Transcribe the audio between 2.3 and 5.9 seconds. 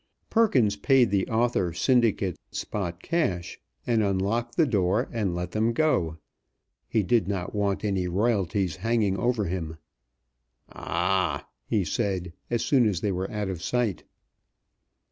spot cash, and unlocked the door and let them